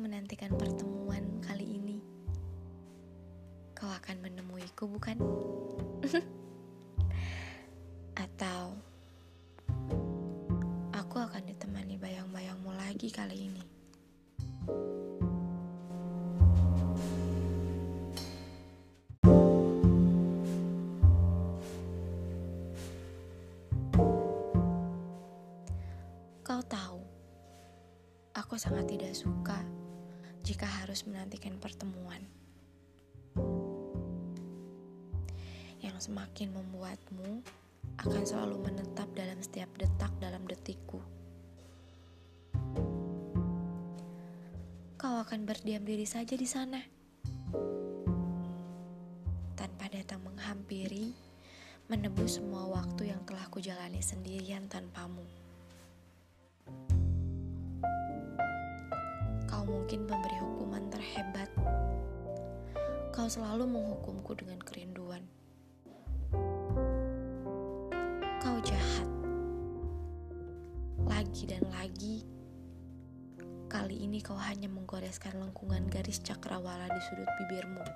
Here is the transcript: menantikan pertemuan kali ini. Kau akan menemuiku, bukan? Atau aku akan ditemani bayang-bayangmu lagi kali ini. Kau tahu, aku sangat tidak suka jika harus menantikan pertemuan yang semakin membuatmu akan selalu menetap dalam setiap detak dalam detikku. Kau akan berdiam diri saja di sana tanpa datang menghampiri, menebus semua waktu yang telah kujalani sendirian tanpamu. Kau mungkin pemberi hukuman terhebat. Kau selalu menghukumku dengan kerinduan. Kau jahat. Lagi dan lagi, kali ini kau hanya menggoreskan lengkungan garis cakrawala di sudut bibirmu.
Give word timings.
menantikan 0.00 0.56
pertemuan 0.56 1.20
kali 1.44 1.76
ini. 1.76 2.00
Kau 3.76 3.92
akan 3.92 4.16
menemuiku, 4.24 4.88
bukan? 4.88 5.20
Atau 8.24 8.80
aku 10.96 11.16
akan 11.20 11.44
ditemani 11.44 12.00
bayang-bayangmu 12.00 12.72
lagi 12.72 13.12
kali 13.12 13.52
ini. 13.52 13.64
Kau 26.40 26.64
tahu, 26.64 27.13
aku 28.34 28.58
sangat 28.58 28.90
tidak 28.90 29.14
suka 29.14 29.62
jika 30.42 30.66
harus 30.66 31.06
menantikan 31.06 31.54
pertemuan 31.62 32.18
yang 35.78 35.94
semakin 36.02 36.50
membuatmu 36.50 37.46
akan 38.02 38.22
selalu 38.26 38.58
menetap 38.66 39.06
dalam 39.14 39.38
setiap 39.38 39.70
detak 39.78 40.10
dalam 40.18 40.42
detikku. 40.50 40.98
Kau 44.98 45.16
akan 45.22 45.46
berdiam 45.46 45.86
diri 45.86 46.08
saja 46.08 46.34
di 46.34 46.48
sana 46.48 46.82
tanpa 49.54 49.86
datang 49.94 50.26
menghampiri, 50.26 51.14
menebus 51.86 52.42
semua 52.42 52.66
waktu 52.66 53.14
yang 53.14 53.22
telah 53.22 53.46
kujalani 53.46 54.02
sendirian 54.02 54.66
tanpamu. 54.66 55.43
Kau 59.54 59.62
mungkin 59.70 60.02
pemberi 60.10 60.34
hukuman 60.42 60.90
terhebat. 60.90 61.46
Kau 63.14 63.30
selalu 63.30 63.70
menghukumku 63.70 64.34
dengan 64.34 64.58
kerinduan. 64.58 65.22
Kau 68.42 68.58
jahat. 68.66 69.06
Lagi 71.06 71.46
dan 71.46 71.62
lagi, 71.70 72.26
kali 73.70 74.02
ini 74.02 74.18
kau 74.18 74.34
hanya 74.34 74.66
menggoreskan 74.66 75.38
lengkungan 75.38 75.86
garis 75.86 76.18
cakrawala 76.18 76.90
di 76.90 76.98
sudut 77.06 77.30
bibirmu. 77.38 77.86